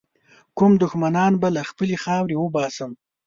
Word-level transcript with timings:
کوم 0.57 0.71
دښمنان 0.83 1.33
به 1.41 1.47
له 1.55 1.61
خپلي 1.69 1.95
خاورې 2.03 2.35
باسم. 2.55 2.91